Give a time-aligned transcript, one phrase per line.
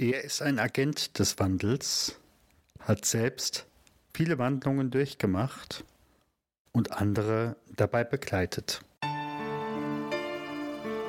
[0.00, 2.18] Er ist ein Agent des Wandels,
[2.78, 3.66] hat selbst
[4.14, 5.84] viele Wandlungen durchgemacht
[6.72, 8.80] und andere dabei begleitet.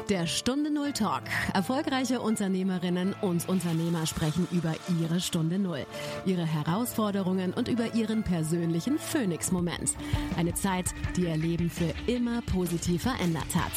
[0.10, 1.24] Der Stunde Null Talk.
[1.54, 5.86] Erfolgreiche Unternehmerinnen und Unternehmer sprechen über ihre Stunde Null,
[6.26, 9.96] ihre Herausforderungen und über ihren persönlichen Phoenix-Moment.
[10.36, 13.72] Eine Zeit, die ihr Leben für immer positiv verändert hat.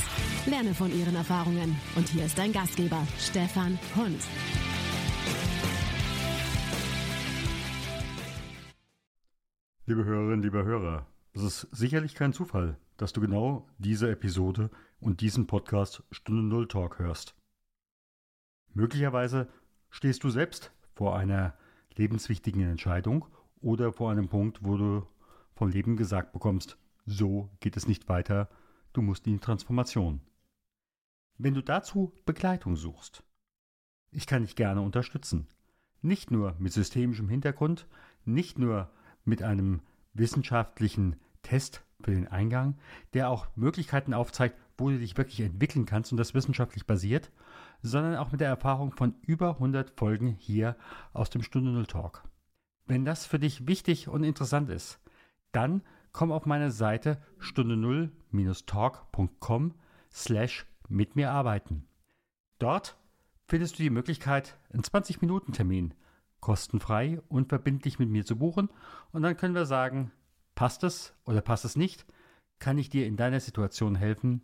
[0.47, 1.81] Lerne von ihren Erfahrungen.
[1.95, 4.21] Und hier ist dein Gastgeber, Stefan Hund.
[9.87, 15.21] Liebe Hörerinnen, liebe Hörer, es ist sicherlich kein Zufall, dass du genau diese Episode und
[15.21, 17.37] diesen Podcast Stunde Null Talk hörst.
[18.73, 19.47] Möglicherweise
[19.91, 21.53] stehst du selbst vor einer
[21.97, 23.27] lebenswichtigen Entscheidung
[23.61, 25.07] oder vor einem Punkt, wo du
[25.55, 28.49] vom Leben gesagt bekommst, so geht es nicht weiter,
[28.95, 30.23] du musst in die Transformation.
[31.37, 33.23] Wenn du dazu Begleitung suchst,
[34.13, 35.47] ich kann dich gerne unterstützen.
[36.01, 37.87] Nicht nur mit systemischem Hintergrund,
[38.25, 39.04] nicht nur mit
[39.43, 39.81] einem
[40.13, 42.77] wissenschaftlichen Test für den Eingang,
[43.15, 47.31] der auch Möglichkeiten aufzeigt, wo du dich wirklich entwickeln kannst und das wissenschaftlich basiert,
[47.83, 50.77] sondern auch mit der Erfahrung von über 100 Folgen hier
[51.13, 52.25] aus dem Stunde Null Talk.
[52.87, 55.01] Wenn das für dich wichtig und interessant ist,
[55.53, 59.75] dann komm auf meine Seite stunde null-talk.com
[60.13, 61.87] slash mit mir arbeiten.
[62.59, 62.99] Dort
[63.49, 65.95] findest du die Möglichkeit, einen 20-Minuten-Termin
[66.45, 68.69] kostenfrei und verbindlich mit mir zu buchen
[69.13, 70.13] und dann können wir sagen,
[70.55, 72.05] passt es oder passt es nicht?
[72.59, 74.43] Kann ich dir in deiner Situation helfen?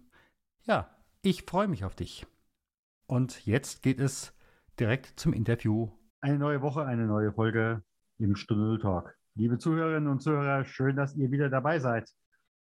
[0.62, 0.88] Ja,
[1.20, 2.26] ich freue mich auf dich.
[3.06, 4.32] Und jetzt geht es
[4.78, 5.90] direkt zum Interview.
[6.22, 7.82] Eine neue Woche, eine neue Folge
[8.18, 9.14] im Stunde Talk.
[9.34, 12.10] Liebe Zuhörerinnen und Zuhörer, schön, dass ihr wieder dabei seid.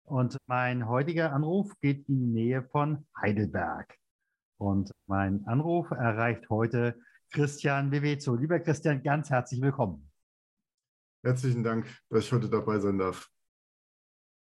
[0.03, 3.97] Und mein heutiger Anruf geht in die Nähe von Heidelberg.
[4.59, 6.95] Und mein Anruf erreicht heute
[7.33, 8.35] Christian Bevezo.
[8.35, 10.07] Lieber Christian, ganz herzlich willkommen.
[11.23, 13.27] Herzlichen Dank, dass ich heute dabei sein darf.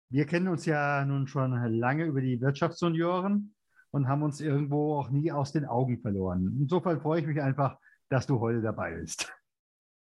[0.09, 3.57] Wir kennen uns ja nun schon lange über die Wirtschaftsjunioren
[3.91, 6.57] und haben uns irgendwo auch nie aus den Augen verloren.
[6.61, 7.77] Insofern freue ich mich einfach,
[8.09, 9.35] dass du heute dabei bist.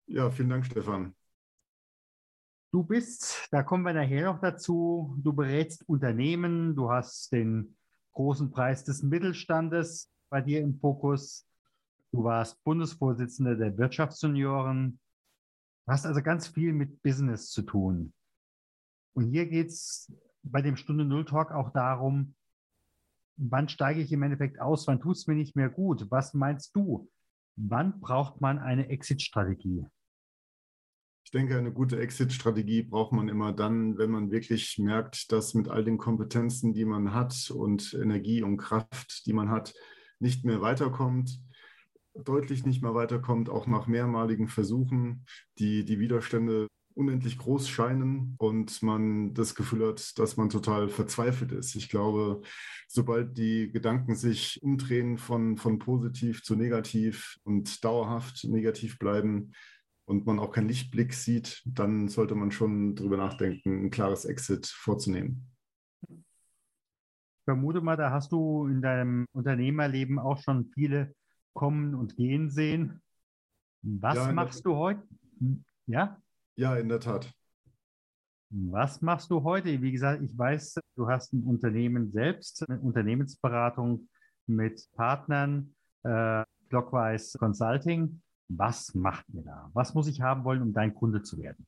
[0.07, 1.15] Ja, vielen Dank, Stefan.
[2.71, 7.78] Du bist, da kommen wir nachher noch dazu, du berätst Unternehmen, du hast den
[8.12, 11.49] großen Preis des Mittelstandes bei dir im Fokus.
[12.13, 14.99] Du warst Bundesvorsitzender der Wirtschaftsjunioren.
[15.87, 18.15] Du hast also ganz viel mit Business zu tun.
[19.15, 22.35] Und hier geht's bei dem Stunde Null Talk auch darum,
[23.37, 26.11] wann steige ich im Endeffekt aus, wann tut's mir nicht mehr gut?
[26.11, 27.11] Was meinst du?
[27.57, 29.85] Wann braucht man eine Exit-Strategie?
[31.25, 35.69] Ich denke, eine gute Exit-Strategie braucht man immer dann, wenn man wirklich merkt, dass mit
[35.69, 39.75] all den Kompetenzen, die man hat und Energie und Kraft, die man hat,
[40.21, 41.39] nicht mehr weiterkommt
[42.15, 45.25] deutlich nicht mehr weiterkommt, auch nach mehrmaligen Versuchen,
[45.59, 51.53] die, die Widerstände unendlich groß scheinen und man das Gefühl hat, dass man total verzweifelt
[51.53, 51.77] ist.
[51.77, 52.43] Ich glaube,
[52.89, 59.53] sobald die Gedanken sich umdrehen von, von positiv zu negativ und dauerhaft negativ bleiben
[60.07, 64.67] und man auch keinen Lichtblick sieht, dann sollte man schon drüber nachdenken, ein klares Exit
[64.67, 65.47] vorzunehmen.
[66.09, 71.15] Ich vermute mal, da hast du in deinem Unternehmerleben auch schon viele
[71.59, 73.03] kommen und gehen sehen.
[73.83, 75.03] Was ja, machst du heute?
[75.87, 76.23] Ja?
[76.55, 77.35] Ja, in der Tat.
[78.51, 79.83] Was machst du heute?
[79.83, 84.09] Wie gesagt, ich weiß, du hast ein Unternehmen selbst, eine Unternehmensberatung
[84.47, 85.75] mit Partnern,
[86.05, 88.23] äh, Clockwise Consulting.
[88.49, 89.69] Was macht ihr da?
[89.75, 91.67] Was muss ich haben wollen, um dein Kunde zu werden?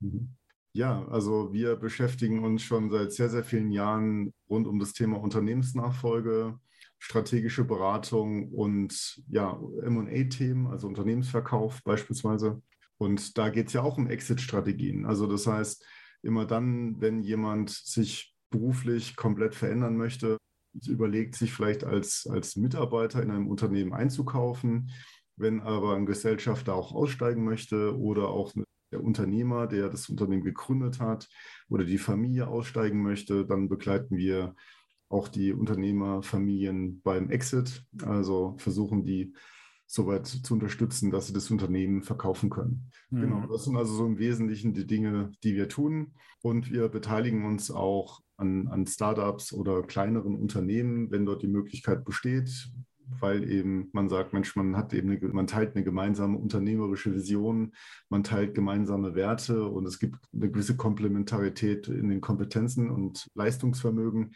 [0.00, 0.28] Mhm.
[0.74, 5.18] Ja, also wir beschäftigen uns schon seit sehr, sehr vielen Jahren rund um das Thema
[5.18, 6.60] Unternehmensnachfolge,
[6.98, 12.62] strategische Beratung und ja, MA-Themen, also Unternehmensverkauf beispielsweise.
[12.98, 15.04] Und da geht es ja auch um Exit-Strategien.
[15.04, 15.84] Also das heißt,
[16.22, 20.38] immer dann, wenn jemand sich beruflich komplett verändern möchte,
[20.86, 24.90] überlegt sich vielleicht als, als Mitarbeiter in einem Unternehmen einzukaufen,
[25.36, 28.52] wenn aber ein Gesellschafter auch aussteigen möchte oder auch
[28.92, 31.28] der Unternehmer, der das Unternehmen gegründet hat
[31.68, 34.54] oder die Familie aussteigen möchte, dann begleiten wir
[35.08, 39.34] auch die Unternehmerfamilien beim Exit, also versuchen die
[39.86, 42.90] soweit zu unterstützen, dass sie das Unternehmen verkaufen können.
[43.10, 43.20] Mhm.
[43.20, 46.12] Genau, das sind also so im Wesentlichen die Dinge, die wir tun.
[46.42, 52.04] Und wir beteiligen uns auch an, an Startups oder kleineren Unternehmen, wenn dort die Möglichkeit
[52.04, 52.68] besteht,
[53.20, 57.72] weil eben man sagt, Mensch, man hat eben eine, man teilt eine gemeinsame unternehmerische Vision,
[58.08, 64.34] man teilt gemeinsame Werte und es gibt eine gewisse Komplementarität in den Kompetenzen und Leistungsvermögen.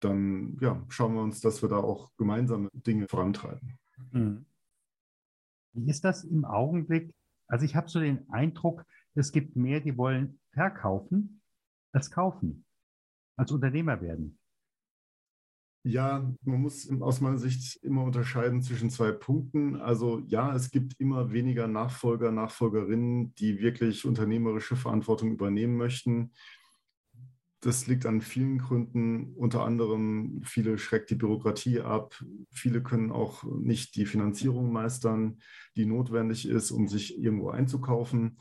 [0.00, 3.78] Dann ja, schauen wir uns, dass wir da auch gemeinsame Dinge vorantreiben.
[4.12, 4.46] Mhm.
[5.72, 7.14] Wie ist das im Augenblick?
[7.46, 11.40] Also ich habe so den Eindruck, es gibt mehr, die wollen verkaufen
[11.92, 12.64] als kaufen,
[13.36, 14.38] als Unternehmer werden.
[15.82, 19.76] Ja, man muss aus meiner Sicht immer unterscheiden zwischen zwei Punkten.
[19.76, 26.32] Also ja, es gibt immer weniger Nachfolger, Nachfolgerinnen, die wirklich unternehmerische Verantwortung übernehmen möchten.
[27.60, 32.18] Das liegt an vielen Gründen, unter anderem viele schreckt die Bürokratie ab,
[32.50, 35.40] viele können auch nicht die Finanzierung meistern,
[35.76, 38.38] die notwendig ist, um sich irgendwo einzukaufen.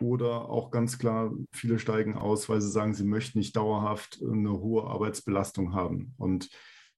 [0.00, 4.50] Oder auch ganz klar, viele steigen aus, weil sie sagen, sie möchten nicht dauerhaft eine
[4.50, 6.14] hohe Arbeitsbelastung haben.
[6.16, 6.48] Und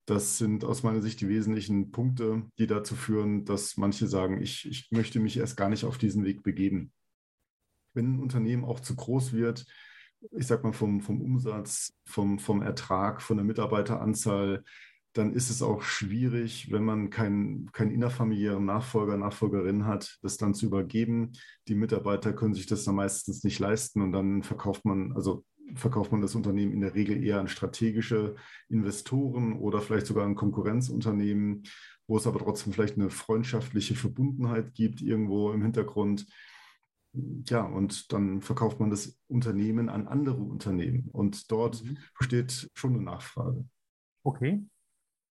[0.07, 4.69] das sind aus meiner Sicht die wesentlichen Punkte, die dazu führen, dass manche sagen, ich,
[4.69, 6.93] ich möchte mich erst gar nicht auf diesen Weg begeben.
[7.93, 9.67] Wenn ein Unternehmen auch zu groß wird,
[10.31, 14.65] ich sag mal vom, vom Umsatz, vom, vom Ertrag, von der Mitarbeiteranzahl,
[15.13, 20.55] dann ist es auch schwierig, wenn man keinen kein innerfamiliären Nachfolger, Nachfolgerin hat, das dann
[20.55, 21.33] zu übergeben.
[21.69, 26.13] Die Mitarbeiter können sich das dann meistens nicht leisten und dann verkauft man, also verkauft
[26.13, 28.37] man das Unternehmen in der Regel eher an strategische
[28.69, 31.65] Investoren oder vielleicht sogar an Konkurrenzunternehmen,
[32.07, 36.27] wo es aber trotzdem vielleicht eine freundschaftliche Verbundenheit gibt irgendwo im Hintergrund.
[37.15, 41.99] Ja, und dann verkauft man das Unternehmen an andere Unternehmen und dort mhm.
[42.19, 43.67] besteht schon eine Nachfrage.
[44.23, 44.65] Okay.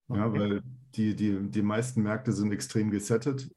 [0.08, 0.20] Okay.
[0.20, 0.62] Ja, weil
[0.94, 3.50] die, die, die meisten Märkte sind extrem gesettet,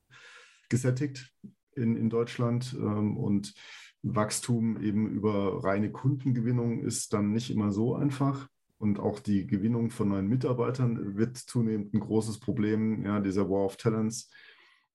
[0.69, 1.33] gesättigt
[1.75, 3.53] in, in Deutschland ähm, und
[4.01, 8.47] Wachstum eben über reine Kundengewinnung ist dann nicht immer so einfach.
[8.77, 13.03] Und auch die Gewinnung von neuen Mitarbeitern wird zunehmend ein großes Problem.
[13.03, 14.29] Ja, dieser War of Talents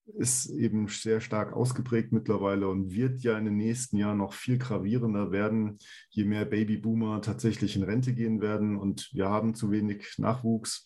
[0.05, 4.57] ist eben sehr stark ausgeprägt mittlerweile und wird ja in den nächsten Jahren noch viel
[4.57, 5.77] gravierender werden,
[6.09, 8.77] je mehr Babyboomer tatsächlich in Rente gehen werden.
[8.77, 10.85] Und wir haben zu wenig Nachwuchs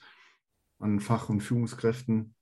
[0.79, 2.35] an Fach- und Führungskräften.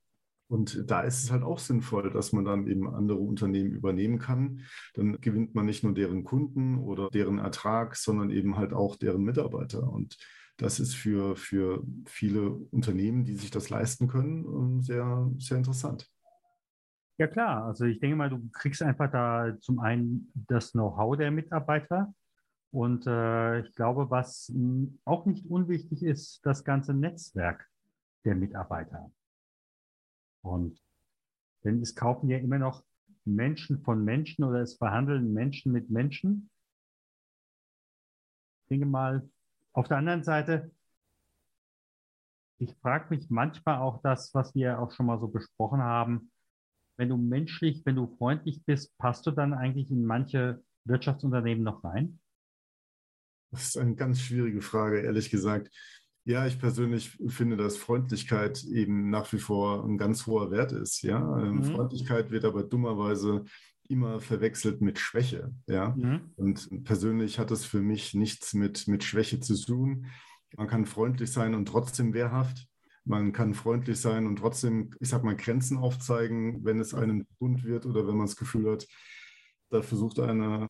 [0.48, 4.62] Und da ist es halt auch sinnvoll, dass man dann eben andere Unternehmen übernehmen kann.
[4.94, 9.24] Dann gewinnt man nicht nur deren Kunden oder deren Ertrag, sondern eben halt auch deren
[9.24, 9.92] Mitarbeiter.
[9.92, 10.18] Und
[10.58, 16.13] das ist für, für viele Unternehmen, die sich das leisten können, ähm, sehr, sehr interessant.
[17.18, 21.32] Ja klar, also ich denke mal, du kriegst einfach da zum einen das Know-how der
[21.32, 22.14] Mitarbeiter
[22.72, 24.52] und äh, ich glaube, was
[25.06, 27.70] auch nicht unwichtig ist, das ganze Netzwerk
[28.26, 29.12] der Mitarbeiter.
[30.42, 30.82] Und
[31.64, 32.84] denn es kaufen ja immer noch
[33.26, 36.50] Menschen von Menschen oder es verhandeln Menschen mit Menschen.
[38.64, 39.30] Ich denke mal,
[39.74, 40.72] auf der anderen Seite,
[42.58, 46.32] ich frage mich manchmal auch das, was wir auch schon mal so besprochen haben.
[46.98, 51.84] Wenn du menschlich, wenn du freundlich bist, passt du dann eigentlich in manche Wirtschaftsunternehmen noch
[51.84, 52.20] rein?
[53.52, 55.70] Das ist eine ganz schwierige Frage, ehrlich gesagt.
[56.26, 61.02] Ja, ich persönlich finde, dass Freundlichkeit eben nach wie vor ein ganz hoher Wert ist.
[61.02, 61.64] Ja, ähm, mhm.
[61.64, 63.44] Freundlichkeit wird aber dummerweise
[63.90, 65.54] immer verwechselt mit Schwäche.
[65.68, 66.32] Ja, mhm.
[66.36, 70.08] und persönlich hat es für mich nichts mit, mit Schwäche zu tun.
[70.56, 72.68] Man kann freundlich sein und trotzdem wehrhaft.
[73.06, 77.64] Man kann freundlich sein und trotzdem, ich sag mal, Grenzen aufzeigen, wenn es einem bunt
[77.64, 78.88] wird oder wenn man das Gefühl hat,
[79.70, 80.68] da versucht einer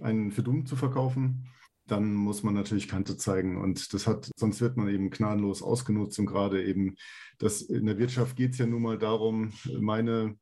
[0.00, 1.48] einen für dumm zu verkaufen
[1.86, 3.60] dann muss man natürlich Kante zeigen.
[3.60, 6.18] Und das hat, sonst wird man eben gnadenlos ausgenutzt.
[6.18, 6.94] Und gerade eben,
[7.38, 10.36] das in der Wirtschaft geht es ja nun mal darum, meine,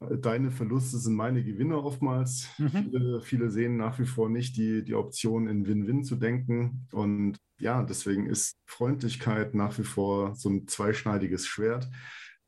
[0.00, 2.48] deine Verluste sind meine Gewinne oftmals.
[2.58, 2.68] Mhm.
[2.68, 6.86] Viele, viele sehen nach wie vor nicht die, die Option, in Win-Win zu denken.
[6.92, 11.88] Und ja, deswegen ist Freundlichkeit nach wie vor so ein zweischneidiges Schwert.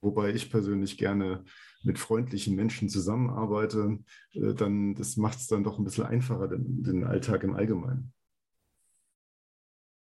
[0.01, 1.45] Wobei ich persönlich gerne
[1.83, 3.99] mit freundlichen Menschen zusammenarbeite,
[4.33, 8.13] äh, dann das macht es dann doch ein bisschen einfacher, den, den Alltag im Allgemeinen.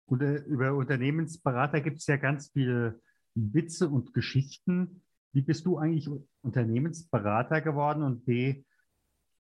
[0.06, 3.02] Und, äh, über Unternehmensberater gibt es ja ganz viele
[3.34, 5.02] Witze und Geschichten.
[5.36, 6.10] Wie bist du eigentlich
[6.44, 8.64] Unternehmensberater geworden und B,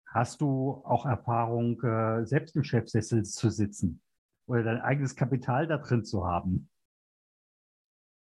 [0.07, 4.01] hast du auch Erfahrung, äh, selbst im Chefsessel zu sitzen
[4.47, 6.67] oder dein eigenes Kapital da drin zu haben?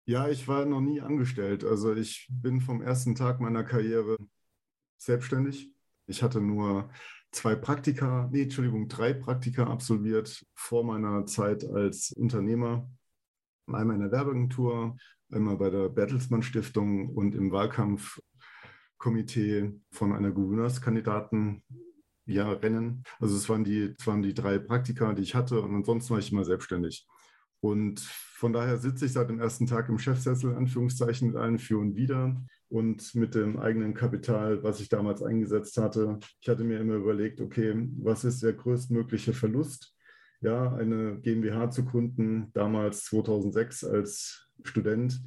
[0.06, 1.64] Ja, ich war noch nie angestellt.
[1.64, 4.18] Also ich bin vom ersten Tag meiner Karriere
[4.98, 5.74] selbstständig.
[6.06, 6.92] Ich hatte nur
[7.32, 12.88] zwei Praktika, nee, Entschuldigung, drei Praktika absolviert vor meiner Zeit als Unternehmer.
[13.66, 14.96] Einmal in der Werbeagentur,
[15.32, 21.64] einmal bei der Bertelsmann Stiftung und im Wahlkampfkomitee von einer Gouverneurskandidaten
[22.26, 23.04] ja, Rennen.
[23.20, 26.20] Also es waren, die, es waren die drei Praktika, die ich hatte und ansonsten war
[26.20, 27.08] ich immer selbstständig.
[27.62, 31.78] Und von daher sitze ich seit dem ersten Tag im Chefsessel, Anführungszeichen, mit allen für
[31.78, 32.36] und wieder
[32.70, 36.18] und mit dem eigenen Kapital, was ich damals eingesetzt hatte.
[36.40, 39.96] Ich hatte mir immer überlegt, okay, was ist der größtmögliche Verlust?
[40.40, 45.22] Ja, eine GmbH zu gründen, damals 2006 als Student,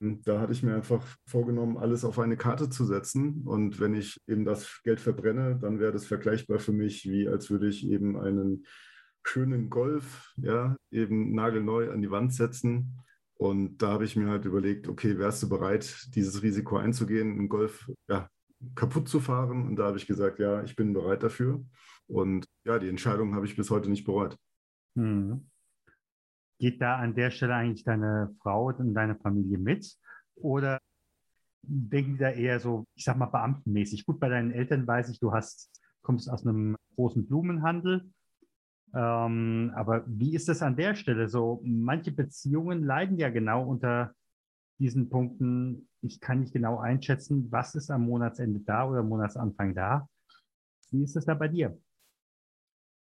[0.00, 3.42] Da hatte ich mir einfach vorgenommen, alles auf eine Karte zu setzen.
[3.46, 7.50] Und wenn ich eben das Geld verbrenne, dann wäre das vergleichbar für mich, wie als
[7.50, 8.64] würde ich eben einen
[9.22, 12.98] schönen Golf, ja, eben nagelneu an die Wand setzen.
[13.34, 17.48] Und da habe ich mir halt überlegt, okay, wärst du bereit, dieses Risiko einzugehen, einen
[17.50, 18.30] Golf ja,
[18.74, 19.66] kaputt zu fahren?
[19.66, 21.62] Und da habe ich gesagt, ja, ich bin bereit dafür.
[22.06, 24.38] Und ja, die Entscheidung habe ich bis heute nicht bereut.
[24.96, 25.49] Hm.
[26.60, 29.96] Geht da an der Stelle eigentlich deine Frau und deine Familie mit?
[30.36, 30.78] Oder
[31.62, 34.04] denken die da eher so, ich sag mal, beamtenmäßig?
[34.04, 35.70] Gut, bei deinen Eltern weiß ich, du hast,
[36.02, 38.10] kommst aus einem großen Blumenhandel.
[38.92, 41.62] Ähm, aber wie ist das an der Stelle so?
[41.64, 44.12] Manche Beziehungen leiden ja genau unter
[44.78, 45.88] diesen Punkten.
[46.02, 50.06] Ich kann nicht genau einschätzen, was ist am Monatsende da oder Monatsanfang da.
[50.90, 51.78] Wie ist das da bei dir?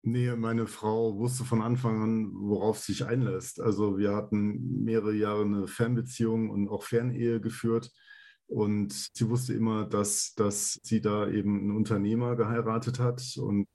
[0.08, 3.60] Nee, meine Frau wusste von Anfang an, worauf sie sich einlässt.
[3.60, 7.90] Also wir hatten mehrere Jahre eine Fernbeziehung und auch Fernehe geführt.
[8.46, 13.20] Und sie wusste immer, dass, dass sie da eben einen Unternehmer geheiratet hat.
[13.36, 13.66] Und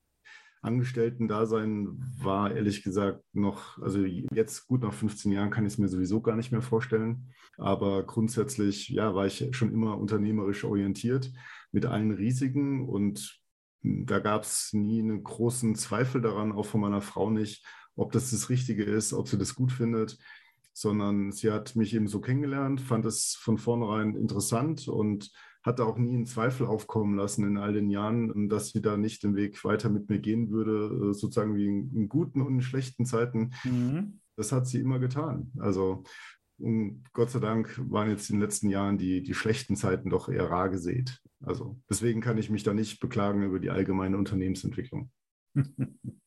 [0.61, 5.89] Angestellten-Dasein war ehrlich gesagt noch, also jetzt gut nach 15 Jahren kann ich es mir
[5.89, 7.33] sowieso gar nicht mehr vorstellen.
[7.57, 11.29] Aber grundsätzlich, ja, war ich schon immer unternehmerisch orientiert
[11.73, 13.40] mit allen Risiken und
[13.81, 18.31] da gab es nie einen großen Zweifel daran, auch von meiner Frau nicht, ob das
[18.31, 20.17] das Richtige ist, ob sie das gut findet,
[20.73, 25.31] sondern sie hat mich eben so kennengelernt, fand es von vornherein interessant und
[25.63, 29.23] hatte auch nie einen Zweifel aufkommen lassen in all den Jahren, dass sie da nicht
[29.23, 33.05] den Weg weiter mit mir gehen würde, äh, sozusagen wie in, guten und in schlechten
[33.05, 33.53] Zeiten.
[33.63, 34.19] Mhm.
[34.35, 35.51] Das hat sie immer getan.
[35.59, 36.03] Also
[36.57, 40.29] und Gott sei Dank waren jetzt in den letzten Jahren die, die schlechten Zeiten doch
[40.29, 41.19] eher rar gesät.
[41.43, 45.12] Also deswegen kann ich mich da nicht beklagen über die allgemeine Unternehmensentwicklung.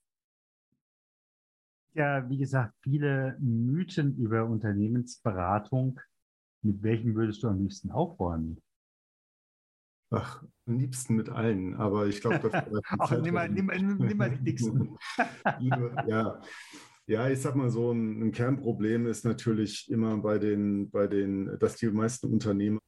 [1.97, 6.01] Ja, wie gesagt, viele Mythen über Unternehmensberatung.
[6.63, 8.61] Mit welchen würdest du am liebsten aufräumen?
[10.11, 12.65] Ach, am liebsten mit allen, aber ich glaube, das
[12.99, 13.67] Auch nimm mal, nimm,
[13.99, 14.97] nimm mal die dicksten.
[16.07, 16.41] ja,
[17.07, 21.59] ja, ich sag mal so, ein, ein, Kernproblem ist natürlich immer bei den, bei den,
[21.59, 22.79] dass die meisten Unternehmen,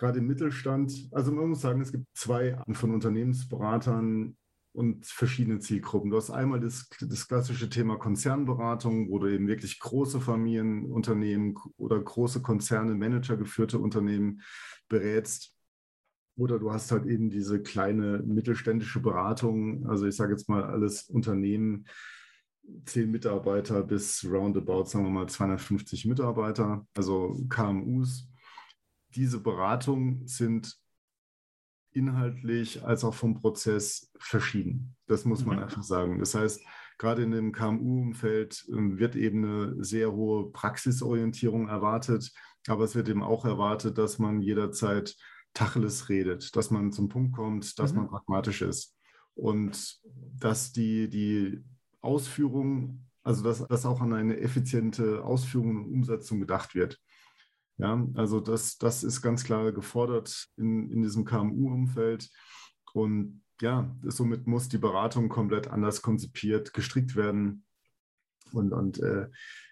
[0.00, 4.34] gerade im Mittelstand, also man muss sagen, es gibt zwei Arten von Unternehmensberatern
[4.72, 6.10] und verschiedene Zielgruppen.
[6.10, 12.00] Du hast einmal das, das klassische Thema Konzernberatung, wo du eben wirklich große Familienunternehmen oder
[12.00, 14.40] große Konzerne, managergeführte Unternehmen
[14.88, 15.54] berätst.
[16.36, 21.02] Oder du hast halt eben diese kleine mittelständische Beratung, also ich sage jetzt mal alles
[21.10, 21.84] Unternehmen,
[22.86, 28.29] zehn Mitarbeiter bis roundabout, sagen wir mal, 250 Mitarbeiter, also KMUs.
[29.14, 30.78] Diese Beratungen sind
[31.92, 34.96] inhaltlich als auch vom Prozess verschieden.
[35.06, 35.64] Das muss man mhm.
[35.64, 36.18] einfach sagen.
[36.18, 36.62] Das heißt,
[36.98, 42.32] gerade in dem KMU-Umfeld ähm, wird eben eine sehr hohe Praxisorientierung erwartet,
[42.68, 45.16] aber es wird eben auch erwartet, dass man jederzeit
[45.54, 48.00] Tacheles redet, dass man zum Punkt kommt, dass mhm.
[48.00, 48.96] man pragmatisch ist.
[49.34, 50.00] Und
[50.38, 51.64] dass die, die
[52.00, 57.00] Ausführung, also dass, dass auch an eine effiziente Ausführung und Umsetzung gedacht wird.
[57.80, 62.28] Ja, also das, das ist ganz klar gefordert in, in diesem KMU-Umfeld.
[62.92, 67.64] Und ja, somit muss die Beratung komplett anders konzipiert, gestrickt werden.
[68.54, 69.26] Und, und äh,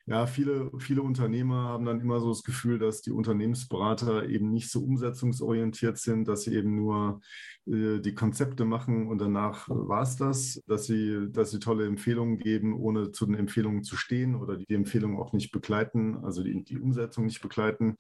[0.09, 4.71] ja, viele, viele Unternehmer haben dann immer so das Gefühl, dass die Unternehmensberater eben nicht
[4.71, 7.21] so umsetzungsorientiert sind, dass sie eben nur
[7.67, 12.39] äh, die Konzepte machen und danach war es das, dass sie, dass sie tolle Empfehlungen
[12.39, 16.65] geben, ohne zu den Empfehlungen zu stehen oder die, Empfehlungen auch nicht begleiten, also die,
[16.65, 17.99] die Umsetzung nicht begleiten.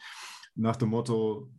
[0.54, 1.50] Nach dem Motto,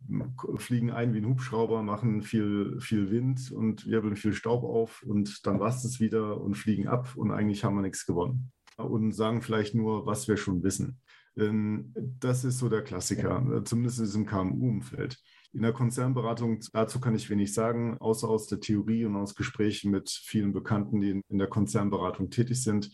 [0.56, 5.46] fliegen ein wie ein Hubschrauber, machen viel, viel Wind und wirbeln viel Staub auf und
[5.46, 8.50] dann war es wieder und fliegen ab und eigentlich haben wir nichts gewonnen
[8.80, 11.00] und sagen vielleicht nur, was wir schon wissen.
[11.36, 15.18] Ähm, das ist so der Klassiker, äh, zumindest in diesem KMU-Umfeld.
[15.52, 19.90] In der Konzernberatung, dazu kann ich wenig sagen, außer aus der Theorie und aus Gesprächen
[19.90, 22.90] mit vielen Bekannten, die in der Konzernberatung tätig sind.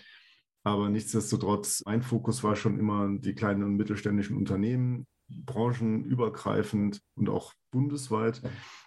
[0.64, 7.52] Aber nichtsdestotrotz, mein Fokus war schon immer die kleinen und mittelständischen Unternehmen, branchenübergreifend und auch
[7.70, 8.42] bundesweit.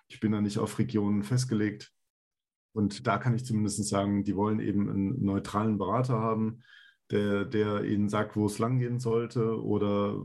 [0.07, 1.93] Ich bin da nicht auf Regionen festgelegt.
[2.73, 6.63] Und da kann ich zumindest sagen, die wollen eben einen neutralen Berater haben,
[7.11, 10.23] der, der ihnen sagt, wo es langgehen sollte oder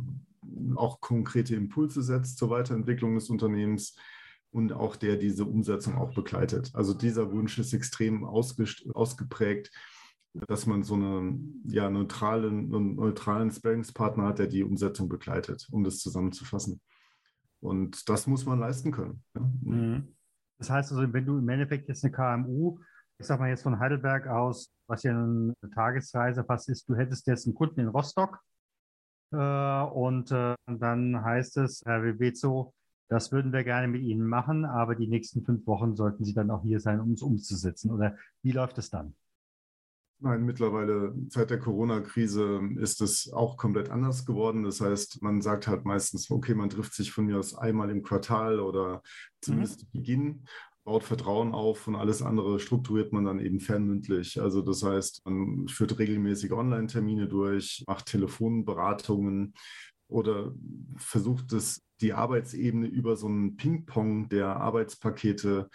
[0.76, 3.96] auch konkrete Impulse setzt zur Weiterentwicklung des Unternehmens
[4.50, 6.70] und auch der diese Umsetzung auch begleitet.
[6.74, 9.70] Also dieser Wunsch ist extrem ausgeprägt,
[10.48, 15.98] dass man so einen ja, neutralen, neutralen Sparringspartner hat, der die Umsetzung begleitet, um das
[15.98, 16.80] zusammenzufassen.
[17.60, 19.22] Und das muss man leisten können.
[19.34, 19.50] Ja.
[19.62, 20.08] Mhm.
[20.58, 22.78] Das heißt also, wenn du im Endeffekt jetzt eine KMU
[23.18, 27.26] ich sag mal jetzt von Heidelberg aus, was ja eine Tagesreise fast ist, du hättest
[27.26, 28.40] jetzt einen Kunden in Rostock,
[29.32, 32.72] Äh, und äh, dann heißt es, Herr Webezo,
[33.08, 36.50] das würden wir gerne mit Ihnen machen, aber die nächsten fünf Wochen sollten Sie dann
[36.50, 37.90] auch hier sein, um es umzusetzen.
[37.90, 39.14] Oder wie läuft es dann?
[40.20, 44.62] Nein, mittlerweile seit der Corona-Krise ist es auch komplett anders geworden.
[44.62, 48.02] Das heißt, man sagt halt meistens, okay, man trifft sich von mir aus einmal im
[48.02, 49.02] Quartal oder
[49.42, 49.88] zumindest mhm.
[49.92, 50.44] Beginn,
[50.84, 54.40] baut Vertrauen auf und alles andere strukturiert man dann eben fernmündlich.
[54.40, 59.54] Also das heißt, man führt regelmäßig Online-Termine durch, macht Telefonberatungen
[60.08, 60.52] oder
[60.96, 65.70] versucht es, die Arbeitsebene über so einen Ping-Pong der Arbeitspakete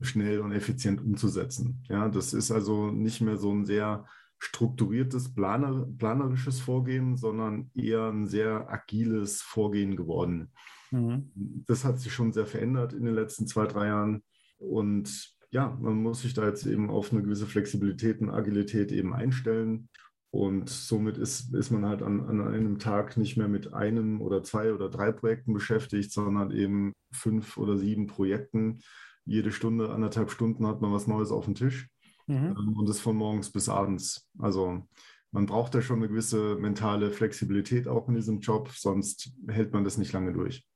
[0.00, 1.84] schnell und effizient umzusetzen.
[1.88, 4.04] Ja, das ist also nicht mehr so ein sehr
[4.38, 10.50] strukturiertes, planer, planerisches Vorgehen, sondern eher ein sehr agiles Vorgehen geworden.
[10.90, 11.30] Mhm.
[11.66, 14.22] Das hat sich schon sehr verändert in den letzten zwei, drei Jahren.
[14.58, 19.14] Und ja, man muss sich da jetzt eben auf eine gewisse Flexibilität und Agilität eben
[19.14, 19.88] einstellen.
[20.30, 24.42] Und somit ist, ist man halt an, an einem Tag nicht mehr mit einem oder
[24.42, 28.80] zwei oder drei Projekten beschäftigt, sondern eben fünf oder sieben Projekten
[29.24, 31.88] jede Stunde, anderthalb Stunden hat man was Neues auf dem Tisch
[32.26, 32.54] mhm.
[32.58, 34.28] Ähm, und das von morgens bis abends.
[34.38, 34.86] Also
[35.30, 39.84] man braucht da schon eine gewisse mentale Flexibilität auch in diesem Job, sonst hält man
[39.84, 40.66] das nicht lange durch.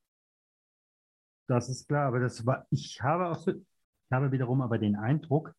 [1.49, 4.95] Das ist klar, aber das war, ich habe auch so, ich habe wiederum aber den
[4.95, 5.55] Eindruck,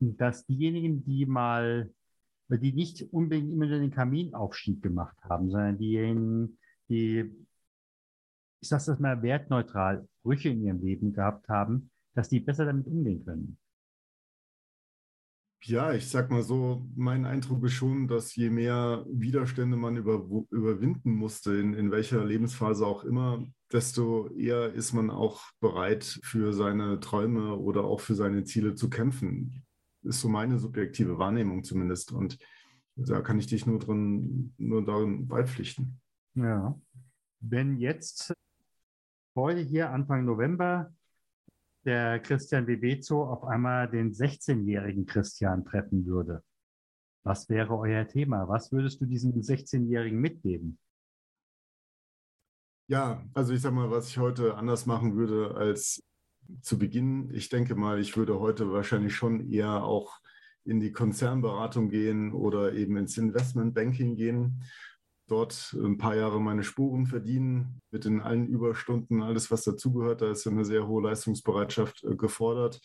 [0.00, 1.90] dass diejenigen, die mal,
[2.48, 7.32] die nicht unbedingt immer den Kaminaufstieg gemacht haben, sondern diejenigen, die
[8.60, 12.86] ich sage das mal wertneutral, Brüche in ihrem Leben gehabt haben, dass die besser damit
[12.86, 13.58] umgehen können.
[15.62, 20.24] Ja, ich sag mal so, mein Eindruck ist schon, dass je mehr Widerstände man über,
[20.50, 26.52] überwinden musste, in, in welcher Lebensphase auch immer, desto eher ist man auch bereit, für
[26.52, 29.64] seine Träume oder auch für seine Ziele zu kämpfen.
[30.02, 32.12] Ist so meine subjektive Wahrnehmung zumindest.
[32.12, 32.38] Und
[32.96, 36.00] da kann ich dich nur drin, nur darin beipflichten.
[36.34, 36.80] Ja.
[37.40, 38.32] Wenn jetzt
[39.34, 40.92] heute hier Anfang November
[41.84, 46.42] der Christian Bebezo auf einmal den 16-jährigen Christian treffen würde.
[47.22, 48.48] Was wäre euer Thema?
[48.48, 50.78] Was würdest du diesem 16-jährigen mitgeben?
[52.88, 56.02] Ja, also ich sag mal, was ich heute anders machen würde als
[56.62, 57.30] zu Beginn.
[57.32, 60.18] Ich denke mal, ich würde heute wahrscheinlich schon eher auch
[60.64, 64.64] in die Konzernberatung gehen oder eben ins Investmentbanking gehen
[65.28, 70.22] dort ein paar Jahre meine Spuren verdienen, mit den allen Überstunden, alles, was dazugehört.
[70.22, 72.80] Da ist ja eine sehr hohe Leistungsbereitschaft äh, gefordert.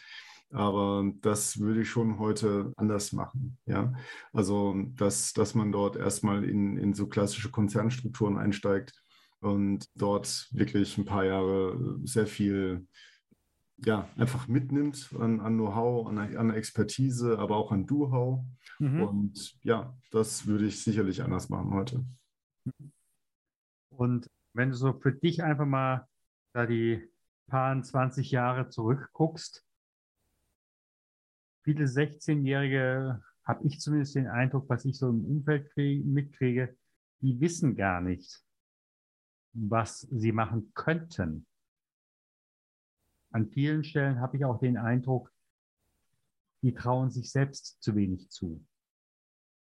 [0.51, 3.57] Aber das würde ich schon heute anders machen.
[3.65, 3.93] Ja?
[4.33, 9.02] Also, dass, dass man dort erstmal in, in so klassische Konzernstrukturen einsteigt
[9.43, 12.87] und dort wirklich ein paar Jahre sehr viel
[13.77, 18.43] ja, einfach mitnimmt an, an Know-how, an, an, Expertise, aber auch an Do-how.
[18.79, 19.03] Mhm.
[19.03, 22.05] Und ja, das würde ich sicherlich anders machen heute.
[23.89, 26.07] Und wenn du so für dich einfach mal
[26.53, 27.09] da die
[27.47, 29.65] paar 20 Jahre zurückguckst,
[31.63, 36.77] viele 16-Jährige, habe ich zumindest den Eindruck, was ich so im Umfeld krieg, mitkriege,
[37.21, 38.42] die wissen gar nicht,
[39.53, 41.45] was sie machen könnten.
[43.31, 45.31] An vielen Stellen habe ich auch den Eindruck,
[46.61, 48.65] die trauen sich selbst zu wenig zu.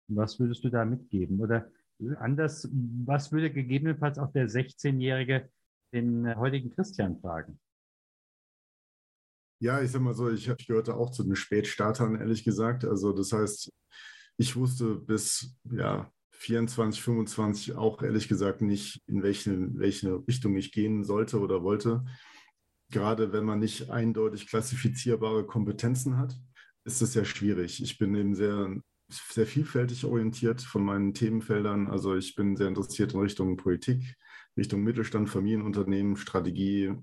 [0.07, 1.39] Was würdest du da mitgeben?
[1.39, 1.71] Oder
[2.19, 5.49] anders, was würde gegebenenfalls auch der 16-Jährige
[5.93, 7.59] den heutigen Christian fragen?
[9.59, 12.83] Ja, ich sag mal so, ich, gehörte auch zu den Spätstartern, ehrlich gesagt.
[12.83, 13.71] Also das heißt,
[14.37, 16.11] ich wusste bis ja,
[16.43, 22.03] 24, 25 auch ehrlich gesagt nicht, in welche, welche Richtung ich gehen sollte oder wollte.
[22.91, 26.35] Gerade wenn man nicht eindeutig klassifizierbare Kompetenzen hat,
[26.85, 27.81] ist es sehr schwierig.
[27.81, 28.75] Ich bin eben sehr
[29.09, 31.87] sehr vielfältig orientiert von meinen Themenfeldern.
[31.87, 34.15] Also ich bin sehr interessiert in Richtung Politik,
[34.57, 36.93] Richtung Mittelstand, Familienunternehmen, Strategie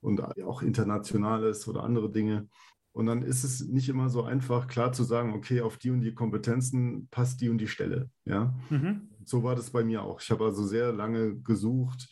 [0.00, 2.48] und auch Internationales oder andere Dinge.
[2.92, 6.00] Und dann ist es nicht immer so einfach, klar zu sagen, okay, auf die und
[6.00, 8.10] die Kompetenzen passt die und die Stelle.
[8.24, 9.08] Ja, mhm.
[9.24, 10.20] so war das bei mir auch.
[10.20, 12.08] Ich habe also sehr lange gesucht,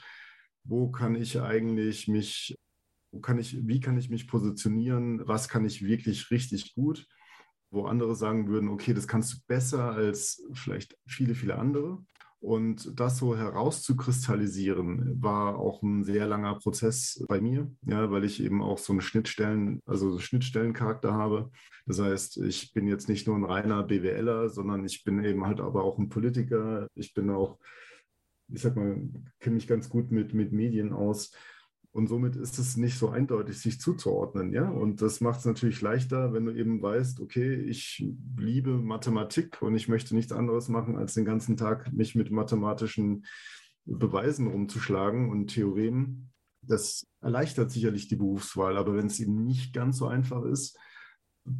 [0.64, 2.56] wo kann ich eigentlich mich,
[3.10, 7.06] wo kann ich, wie kann ich mich positionieren, was kann ich wirklich richtig gut
[7.70, 12.04] wo andere sagen würden, okay, das kannst du besser als vielleicht viele, viele andere.
[12.46, 18.40] Und das so herauszukristallisieren, war auch ein sehr langer Prozess bei mir, ja, weil ich
[18.40, 21.50] eben auch so einen Schnittstellen, also Schnittstellencharakter habe.
[21.86, 25.58] Das heißt, ich bin jetzt nicht nur ein reiner BWLer, sondern ich bin eben halt
[25.60, 26.86] aber auch ein Politiker.
[26.94, 27.58] Ich bin auch,
[28.46, 28.96] ich sag mal,
[29.40, 31.32] kenne mich ganz gut mit, mit Medien aus
[31.96, 34.68] Und somit ist es nicht so eindeutig, sich zuzuordnen, ja.
[34.68, 38.06] Und das macht es natürlich leichter, wenn du eben weißt, okay, ich
[38.36, 43.24] liebe Mathematik und ich möchte nichts anderes machen, als den ganzen Tag mich mit mathematischen
[43.86, 46.34] Beweisen rumzuschlagen und Theoremen.
[46.60, 50.78] Das erleichtert sicherlich die Berufswahl, aber wenn es eben nicht ganz so einfach ist,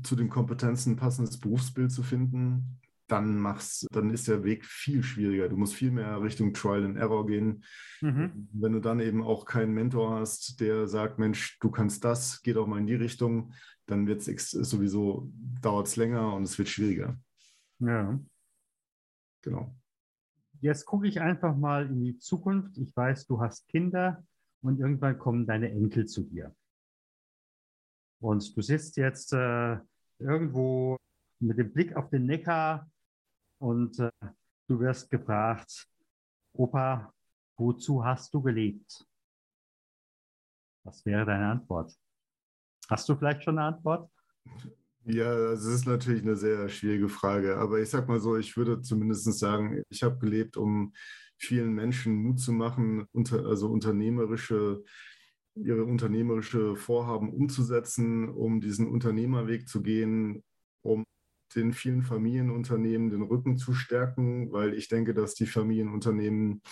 [0.02, 5.02] zu den Kompetenzen ein passendes Berufsbild zu finden, dann machst, dann ist der Weg viel
[5.02, 5.48] schwieriger.
[5.48, 7.64] Du musst viel mehr Richtung Trial and Error gehen.
[8.00, 8.48] Mhm.
[8.52, 12.52] Wenn du dann eben auch keinen Mentor hast, der sagt, Mensch, du kannst das, geh
[12.52, 13.52] doch mal in die Richtung,
[13.86, 17.18] dann wird es sowieso, dauert es länger und es wird schwieriger.
[17.78, 18.18] Ja.
[19.42, 19.74] Genau.
[20.60, 22.76] Jetzt gucke ich einfach mal in die Zukunft.
[22.78, 24.24] Ich weiß, du hast Kinder
[24.62, 26.54] und irgendwann kommen deine Enkel zu dir.
[28.18, 29.78] Und du sitzt jetzt äh,
[30.18, 30.96] irgendwo
[31.38, 32.90] mit dem Blick auf den Neckar
[33.66, 34.10] und äh,
[34.68, 35.88] du wirst gefragt,
[36.52, 37.12] Opa,
[37.56, 39.04] wozu hast du gelebt?
[40.84, 41.92] Was wäre deine Antwort?
[42.88, 44.08] Hast du vielleicht schon eine Antwort?
[45.04, 47.56] Ja, das ist natürlich eine sehr schwierige Frage.
[47.56, 50.92] Aber ich sag mal so, ich würde zumindest sagen, ich habe gelebt, um
[51.36, 54.84] vielen Menschen Mut zu machen, unter, also unternehmerische,
[55.56, 60.44] ihre unternehmerische Vorhaben umzusetzen, um diesen Unternehmerweg zu gehen,
[60.82, 61.04] um
[61.54, 66.62] den vielen Familienunternehmen den Rücken zu stärken, weil ich denke, dass die Familienunternehmen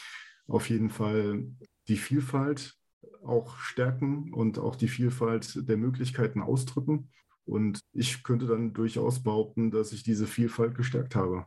[0.47, 1.47] auf jeden Fall
[1.89, 2.77] die Vielfalt
[3.23, 7.11] auch stärken und auch die Vielfalt der Möglichkeiten ausdrücken.
[7.45, 11.47] Und ich könnte dann durchaus behaupten, dass ich diese Vielfalt gestärkt habe.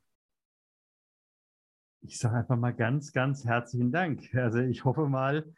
[2.01, 4.33] Ich sage einfach mal ganz, ganz herzlichen Dank.
[4.35, 5.51] Also ich hoffe mal,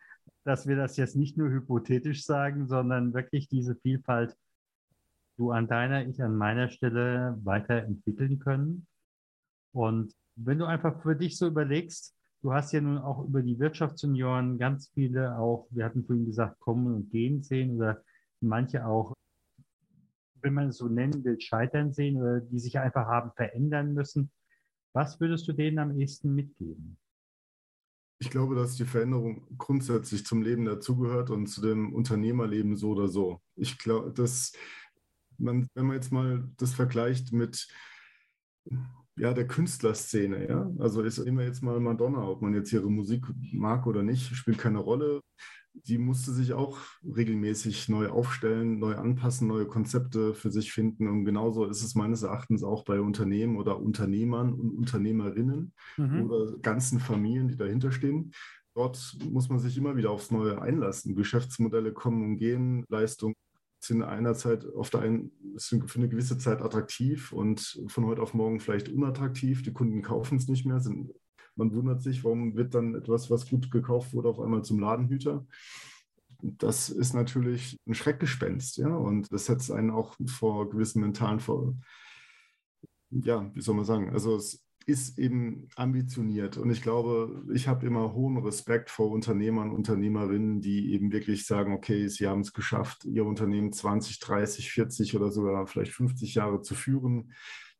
[0.45, 4.35] dass wir das jetzt nicht nur hypothetisch sagen, sondern wirklich diese Vielfalt
[5.39, 8.87] du an deiner, ich an meiner Stelle weiterentwickeln können.
[9.71, 13.57] Und wenn du einfach für dich so überlegst, du hast ja nun auch über die
[13.57, 18.03] Wirtschaftsjunioren ganz viele auch, wir hatten vorhin gesagt, kommen und gehen sehen oder
[18.41, 19.13] manche auch,
[20.41, 24.31] wenn man es so nennen will, scheitern sehen oder die sich einfach haben verändern müssen.
[24.93, 26.97] Was würdest du denen am ehesten mitgeben?
[28.21, 33.07] Ich glaube, dass die Veränderung grundsätzlich zum Leben dazugehört und zu dem Unternehmerleben so oder
[33.07, 33.41] so.
[33.55, 34.51] Ich glaube, dass
[35.39, 37.67] man, wenn man jetzt mal das vergleicht mit
[39.19, 43.25] ja, der Künstlerszene, ja, also ist immer jetzt mal Madonna, ob man jetzt ihre Musik
[43.51, 45.21] mag oder nicht, spielt keine Rolle.
[45.73, 51.07] Die musste sich auch regelmäßig neu aufstellen, neu anpassen, neue Konzepte für sich finden.
[51.07, 56.23] Und genauso ist es meines Erachtens auch bei Unternehmen oder Unternehmern und Unternehmerinnen mhm.
[56.23, 58.31] oder ganzen Familien, die dahinter stehen.
[58.73, 61.15] Dort muss man sich immer wieder aufs Neue einlassen.
[61.15, 63.35] Geschäftsmodelle kommen und gehen, Leistungen
[63.79, 68.33] sind einerzeit auf der einen sind für eine gewisse Zeit attraktiv und von heute auf
[68.33, 69.63] morgen vielleicht unattraktiv.
[69.63, 70.79] Die Kunden kaufen es nicht mehr.
[70.79, 71.13] Sind,
[71.55, 75.45] man wundert sich, warum wird dann etwas, was gut gekauft wurde, auf einmal zum Ladenhüter.
[76.41, 81.75] Das ist natürlich ein Schreckgespenst, ja, und das setzt einen auch vor gewissen mentalen, vor,
[83.09, 86.57] ja, wie soll man sagen, also es ist eben ambitioniert.
[86.57, 91.73] Und ich glaube, ich habe immer hohen Respekt vor Unternehmern, Unternehmerinnen, die eben wirklich sagen,
[91.73, 96.61] okay, sie haben es geschafft, ihr Unternehmen 20, 30, 40 oder sogar vielleicht 50 Jahre
[96.61, 97.33] zu führen,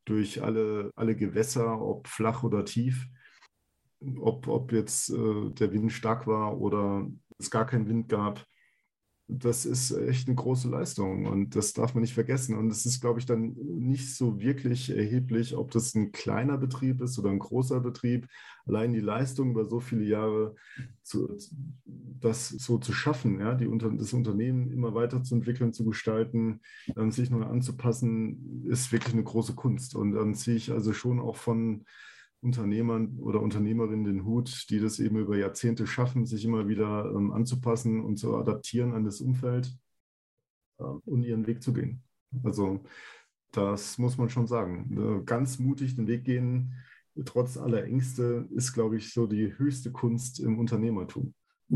[0.04, 3.06] durch alle, alle Gewässer, ob flach oder tief.
[4.20, 7.06] Ob, ob jetzt äh, der Wind stark war oder
[7.38, 8.46] es gar keinen Wind gab
[9.32, 12.56] das ist echt eine große Leistung und das darf man nicht vergessen.
[12.56, 17.00] Und es ist, glaube ich, dann nicht so wirklich erheblich, ob das ein kleiner Betrieb
[17.00, 18.26] ist oder ein großer Betrieb.
[18.66, 20.56] Allein die Leistung über so viele Jahre,
[21.02, 21.36] zu,
[21.84, 26.60] das so zu schaffen, ja, die, das Unternehmen immer weiterzuentwickeln, zu gestalten,
[26.96, 29.94] ähm, sich neu anzupassen, ist wirklich eine große Kunst.
[29.94, 31.84] Und dann ziehe ich also schon auch von
[32.42, 37.32] Unternehmern oder Unternehmerinnen den Hut, die das eben über Jahrzehnte schaffen, sich immer wieder ähm,
[37.32, 39.76] anzupassen und zu adaptieren an das Umfeld
[40.78, 42.02] äh, und ihren Weg zu gehen.
[42.42, 42.82] Also
[43.52, 45.20] das muss man schon sagen.
[45.20, 46.74] Äh, ganz mutig den Weg gehen,
[47.24, 51.34] trotz aller Ängste, ist, glaube ich, so die höchste Kunst im Unternehmertum.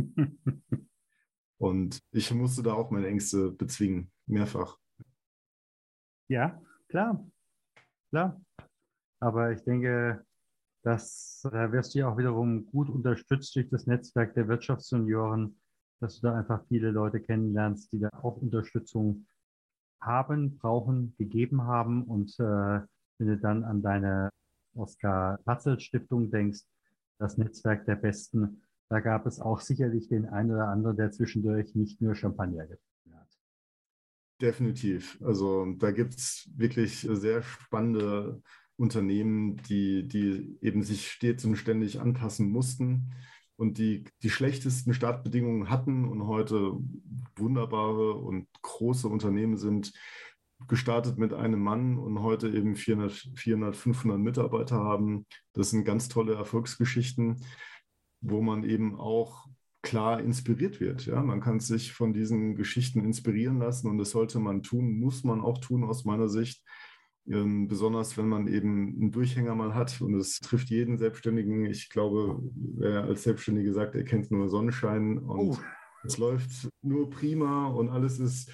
[1.59, 4.79] und ich musste da auch meine Ängste bezwingen, mehrfach.
[6.29, 7.27] Ja, klar,
[8.11, 8.41] klar.
[9.21, 10.25] Aber ich denke,
[10.85, 15.57] das, da wirst du ja auch wiederum gut unterstützt durch das Netzwerk der Wirtschaftsjunioren,
[16.01, 19.27] dass du da einfach viele Leute kennenlernst, die da auch Unterstützung
[20.01, 22.05] haben, brauchen, gegeben haben.
[22.05, 22.43] Und äh,
[23.19, 24.29] wenn du dann an deine
[24.75, 26.61] Oskar Patzel Stiftung denkst,
[27.19, 31.75] das Netzwerk der Besten, da gab es auch sicherlich den einen oder anderen, der zwischendurch
[31.75, 33.39] nicht nur Champagner getrunken hat.
[34.39, 35.19] Definitiv.
[35.23, 38.43] Also da gibt es wirklich sehr spannende
[38.77, 43.13] Unternehmen, die, die eben sich stets und ständig anpassen mussten.
[43.57, 46.77] und die die schlechtesten Startbedingungen hatten und heute
[47.37, 49.93] wunderbare und große Unternehmen sind,
[50.69, 55.27] gestartet mit einem Mann und heute eben 400, 400 500 Mitarbeiter haben.
[55.53, 57.45] Das sind ganz tolle Erfolgsgeschichten,
[58.21, 59.47] wo man eben auch
[59.83, 61.05] klar inspiriert wird.
[61.07, 65.25] Ja, man kann sich von diesen Geschichten inspirieren lassen und das sollte man tun, muss
[65.25, 66.63] man auch tun aus meiner Sicht.
[67.27, 71.65] Ähm, besonders wenn man eben einen Durchhänger mal hat und es trifft jeden Selbstständigen.
[71.65, 75.59] Ich glaube, wer als Selbstständige sagt, er kennt nur Sonnenschein und oh.
[76.05, 78.51] es läuft nur prima und alles ist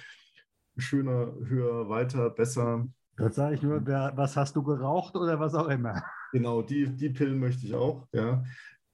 [0.77, 2.87] schöner, höher, weiter, besser.
[3.17, 6.03] Das sage ich nur, wer, was hast du geraucht oder was auch immer.
[6.33, 8.07] Genau, die, die Pillen möchte ich auch.
[8.13, 8.41] Ja.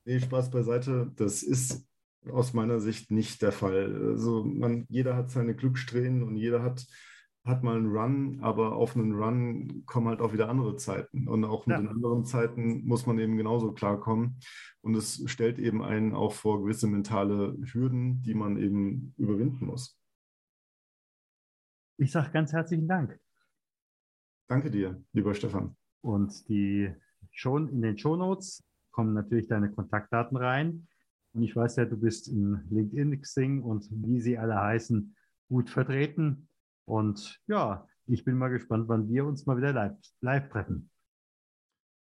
[0.06, 1.12] Nee, Spaß beiseite.
[1.18, 1.88] Das ist
[2.32, 3.94] aus meiner Sicht nicht der Fall.
[4.10, 6.84] Also man, jeder hat seine Glückssträhnen und jeder hat,
[7.48, 11.28] hat mal einen Run, aber auf einen Run kommen halt auch wieder andere Zeiten.
[11.28, 11.82] Und auch mit ja.
[11.82, 14.40] den anderen Zeiten muss man eben genauso klarkommen.
[14.82, 19.98] Und es stellt eben einen auch vor gewisse mentale Hürden, die man eben überwinden muss.
[21.98, 23.20] Ich sage ganz herzlichen Dank.
[24.48, 25.76] Danke dir, lieber Stefan.
[26.02, 26.94] Und die
[27.32, 30.88] schon in den Shownotes kommen natürlich deine Kontaktdaten rein.
[31.34, 35.16] Und ich weiß ja, du bist in LinkedIn, Xing und wie sie alle heißen,
[35.50, 36.48] gut vertreten.
[36.88, 40.90] Und ja, ich bin mal gespannt, wann wir uns mal wieder live, live treffen.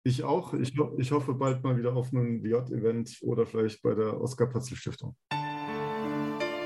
[0.02, 0.54] Ich auch.
[0.54, 5.14] Ich, ich hoffe bald mal wieder auf einem WJ-Event oder vielleicht bei der Oskar-Patzl-Stiftung.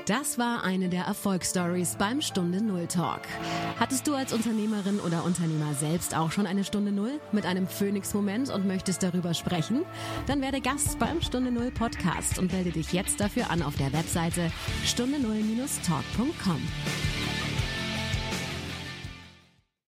[0.05, 3.21] Das war eine der Erfolgsstories beim Stunde Null Talk.
[3.79, 8.51] Hattest du als Unternehmerin oder Unternehmer selbst auch schon eine Stunde Null mit einem Phoenix-Moment
[8.51, 9.81] und möchtest darüber sprechen?
[10.27, 13.91] Dann werde Gast beim Stunde Null Podcast und melde dich jetzt dafür an auf der
[13.93, 14.51] Webseite
[14.85, 16.61] stunde null-talk.com.